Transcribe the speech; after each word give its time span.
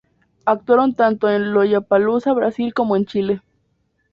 Actuaron 0.45 0.95
tanto 0.95 1.29
en 1.29 1.53
Lollapalooza 1.53 2.33
Brasil 2.33 2.73
como 2.73 2.95
en 2.95 3.05
Chile. 3.05 3.41